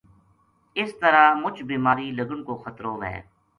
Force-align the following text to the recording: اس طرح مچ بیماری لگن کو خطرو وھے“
اس 0.81 0.91
طرح 1.01 1.35
مچ 1.41 1.57
بیماری 1.69 2.07
لگن 2.19 2.39
کو 2.47 2.53
خطرو 2.63 2.93
وھے“ 2.99 3.15